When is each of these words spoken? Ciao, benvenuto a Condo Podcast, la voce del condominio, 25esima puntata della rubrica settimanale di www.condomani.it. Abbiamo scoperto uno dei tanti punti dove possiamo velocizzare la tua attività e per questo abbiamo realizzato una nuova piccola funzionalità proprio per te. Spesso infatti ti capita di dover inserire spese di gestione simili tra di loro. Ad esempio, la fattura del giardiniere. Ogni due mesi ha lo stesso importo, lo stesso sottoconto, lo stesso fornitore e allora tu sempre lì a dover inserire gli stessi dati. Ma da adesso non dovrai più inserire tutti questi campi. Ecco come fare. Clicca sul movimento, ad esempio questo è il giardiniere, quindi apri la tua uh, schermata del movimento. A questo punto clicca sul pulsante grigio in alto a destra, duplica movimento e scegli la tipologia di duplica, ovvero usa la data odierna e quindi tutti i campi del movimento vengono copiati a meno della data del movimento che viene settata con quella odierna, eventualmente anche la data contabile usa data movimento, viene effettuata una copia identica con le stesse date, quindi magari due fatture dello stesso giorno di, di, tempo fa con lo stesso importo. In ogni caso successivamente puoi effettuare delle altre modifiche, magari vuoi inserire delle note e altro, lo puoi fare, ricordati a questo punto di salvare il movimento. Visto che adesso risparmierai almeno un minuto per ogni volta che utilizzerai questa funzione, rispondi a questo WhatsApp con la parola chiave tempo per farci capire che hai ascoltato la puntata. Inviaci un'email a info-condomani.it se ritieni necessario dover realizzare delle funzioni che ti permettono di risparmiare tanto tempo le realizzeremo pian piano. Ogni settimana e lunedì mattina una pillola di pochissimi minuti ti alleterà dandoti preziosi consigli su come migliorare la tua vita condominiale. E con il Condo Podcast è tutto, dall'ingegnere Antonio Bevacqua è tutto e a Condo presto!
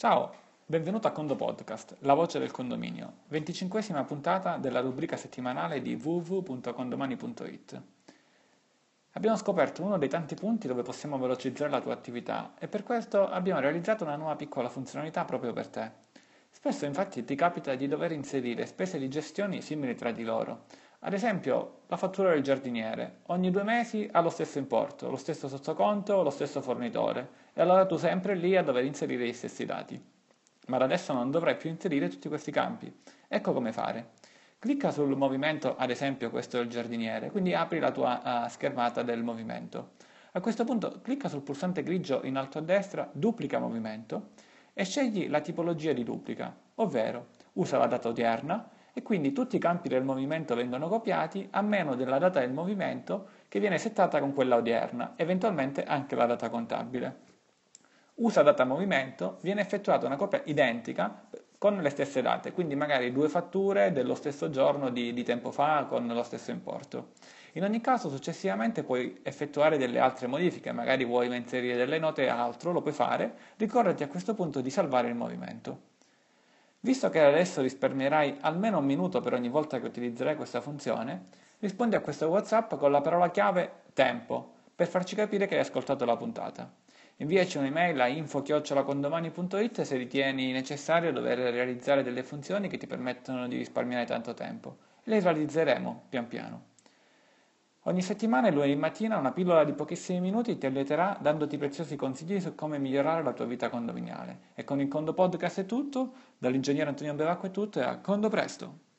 Ciao, 0.00 0.32
benvenuto 0.64 1.08
a 1.08 1.10
Condo 1.10 1.36
Podcast, 1.36 1.94
la 1.98 2.14
voce 2.14 2.38
del 2.38 2.50
condominio, 2.50 3.16
25esima 3.30 4.02
puntata 4.06 4.56
della 4.56 4.80
rubrica 4.80 5.18
settimanale 5.18 5.82
di 5.82 5.92
www.condomani.it. 6.02 7.82
Abbiamo 9.10 9.36
scoperto 9.36 9.82
uno 9.82 9.98
dei 9.98 10.08
tanti 10.08 10.34
punti 10.36 10.66
dove 10.68 10.80
possiamo 10.80 11.18
velocizzare 11.18 11.70
la 11.70 11.82
tua 11.82 11.92
attività 11.92 12.54
e 12.58 12.66
per 12.66 12.82
questo 12.82 13.28
abbiamo 13.28 13.60
realizzato 13.60 14.04
una 14.04 14.16
nuova 14.16 14.36
piccola 14.36 14.70
funzionalità 14.70 15.26
proprio 15.26 15.52
per 15.52 15.68
te. 15.68 15.90
Spesso 16.48 16.86
infatti 16.86 17.22
ti 17.22 17.34
capita 17.34 17.74
di 17.74 17.86
dover 17.86 18.12
inserire 18.12 18.64
spese 18.64 18.98
di 18.98 19.10
gestione 19.10 19.60
simili 19.60 19.94
tra 19.94 20.12
di 20.12 20.24
loro. 20.24 20.64
Ad 21.02 21.14
esempio, 21.14 21.80
la 21.86 21.96
fattura 21.96 22.30
del 22.30 22.42
giardiniere. 22.42 23.20
Ogni 23.28 23.50
due 23.50 23.62
mesi 23.62 24.06
ha 24.12 24.20
lo 24.20 24.28
stesso 24.28 24.58
importo, 24.58 25.08
lo 25.08 25.16
stesso 25.16 25.48
sottoconto, 25.48 26.22
lo 26.22 26.28
stesso 26.28 26.60
fornitore 26.60 27.30
e 27.54 27.62
allora 27.62 27.86
tu 27.86 27.96
sempre 27.96 28.34
lì 28.34 28.54
a 28.54 28.62
dover 28.62 28.84
inserire 28.84 29.26
gli 29.26 29.32
stessi 29.32 29.64
dati. 29.64 29.98
Ma 30.66 30.76
da 30.76 30.84
adesso 30.84 31.14
non 31.14 31.30
dovrai 31.30 31.56
più 31.56 31.70
inserire 31.70 32.08
tutti 32.08 32.28
questi 32.28 32.50
campi. 32.50 32.94
Ecco 33.28 33.54
come 33.54 33.72
fare. 33.72 34.10
Clicca 34.58 34.90
sul 34.90 35.16
movimento, 35.16 35.74
ad 35.74 35.88
esempio 35.88 36.28
questo 36.28 36.58
è 36.58 36.60
il 36.60 36.68
giardiniere, 36.68 37.30
quindi 37.30 37.54
apri 37.54 37.78
la 37.78 37.92
tua 37.92 38.44
uh, 38.44 38.48
schermata 38.50 39.02
del 39.02 39.22
movimento. 39.22 39.92
A 40.32 40.40
questo 40.40 40.64
punto 40.64 41.00
clicca 41.00 41.28
sul 41.30 41.40
pulsante 41.40 41.82
grigio 41.82 42.20
in 42.24 42.36
alto 42.36 42.58
a 42.58 42.60
destra, 42.60 43.08
duplica 43.10 43.58
movimento 43.58 44.32
e 44.74 44.84
scegli 44.84 45.30
la 45.30 45.40
tipologia 45.40 45.94
di 45.94 46.04
duplica, 46.04 46.54
ovvero 46.74 47.28
usa 47.54 47.78
la 47.78 47.86
data 47.86 48.08
odierna 48.08 48.68
e 48.92 49.02
quindi 49.02 49.32
tutti 49.32 49.56
i 49.56 49.60
campi 49.60 49.88
del 49.88 50.04
movimento 50.04 50.54
vengono 50.54 50.88
copiati 50.88 51.48
a 51.50 51.62
meno 51.62 51.94
della 51.94 52.18
data 52.18 52.40
del 52.40 52.52
movimento 52.52 53.28
che 53.48 53.60
viene 53.60 53.78
settata 53.78 54.20
con 54.20 54.34
quella 54.34 54.56
odierna, 54.56 55.14
eventualmente 55.16 55.84
anche 55.84 56.14
la 56.14 56.26
data 56.26 56.48
contabile 56.48 57.28
usa 58.20 58.42
data 58.42 58.64
movimento, 58.64 59.38
viene 59.42 59.60
effettuata 59.60 60.06
una 60.06 60.16
copia 60.16 60.42
identica 60.44 61.22
con 61.58 61.76
le 61.76 61.90
stesse 61.90 62.22
date, 62.22 62.52
quindi 62.52 62.74
magari 62.74 63.12
due 63.12 63.28
fatture 63.28 63.92
dello 63.92 64.14
stesso 64.14 64.50
giorno 64.50 64.90
di, 64.90 65.12
di, 65.12 65.22
tempo 65.22 65.50
fa 65.50 65.86
con 65.88 66.06
lo 66.06 66.22
stesso 66.22 66.50
importo. 66.50 67.12
In 67.54 67.64
ogni 67.64 67.80
caso 67.80 68.08
successivamente 68.08 68.82
puoi 68.82 69.20
effettuare 69.22 69.76
delle 69.76 69.98
altre 69.98 70.26
modifiche, 70.26 70.72
magari 70.72 71.04
vuoi 71.04 71.34
inserire 71.34 71.76
delle 71.76 71.98
note 71.98 72.24
e 72.24 72.28
altro, 72.28 72.72
lo 72.72 72.80
puoi 72.80 72.94
fare, 72.94 73.34
ricordati 73.56 74.02
a 74.02 74.08
questo 74.08 74.34
punto 74.34 74.60
di 74.60 74.70
salvare 74.70 75.08
il 75.08 75.14
movimento. 75.14 75.89
Visto 76.82 77.10
che 77.10 77.20
adesso 77.20 77.60
risparmierai 77.60 78.38
almeno 78.40 78.78
un 78.78 78.86
minuto 78.86 79.20
per 79.20 79.34
ogni 79.34 79.50
volta 79.50 79.78
che 79.78 79.86
utilizzerai 79.86 80.34
questa 80.34 80.62
funzione, 80.62 81.26
rispondi 81.58 81.94
a 81.94 82.00
questo 82.00 82.28
WhatsApp 82.28 82.74
con 82.76 82.90
la 82.90 83.02
parola 83.02 83.30
chiave 83.30 83.82
tempo 83.92 84.54
per 84.74 84.88
farci 84.88 85.14
capire 85.14 85.46
che 85.46 85.56
hai 85.56 85.60
ascoltato 85.60 86.06
la 86.06 86.16
puntata. 86.16 86.72
Inviaci 87.16 87.58
un'email 87.58 88.00
a 88.00 88.06
info-condomani.it 88.08 89.82
se 89.82 89.96
ritieni 89.98 90.52
necessario 90.52 91.12
dover 91.12 91.38
realizzare 91.38 92.02
delle 92.02 92.22
funzioni 92.22 92.66
che 92.68 92.78
ti 92.78 92.86
permettono 92.86 93.46
di 93.46 93.58
risparmiare 93.58 94.06
tanto 94.06 94.32
tempo 94.32 94.78
le 95.04 95.20
realizzeremo 95.20 96.04
pian 96.08 96.28
piano. 96.28 96.69
Ogni 97.90 98.02
settimana 98.02 98.46
e 98.46 98.52
lunedì 98.52 98.76
mattina 98.76 99.18
una 99.18 99.32
pillola 99.32 99.64
di 99.64 99.72
pochissimi 99.72 100.20
minuti 100.20 100.56
ti 100.56 100.64
alleterà 100.64 101.18
dandoti 101.20 101.58
preziosi 101.58 101.96
consigli 101.96 102.40
su 102.40 102.54
come 102.54 102.78
migliorare 102.78 103.24
la 103.24 103.32
tua 103.32 103.46
vita 103.46 103.68
condominiale. 103.68 104.52
E 104.54 104.62
con 104.62 104.78
il 104.78 104.86
Condo 104.86 105.12
Podcast 105.12 105.62
è 105.62 105.66
tutto, 105.66 106.12
dall'ingegnere 106.38 106.90
Antonio 106.90 107.14
Bevacqua 107.14 107.48
è 107.48 107.50
tutto 107.50 107.80
e 107.80 107.82
a 107.82 107.98
Condo 107.98 108.28
presto! 108.28 108.89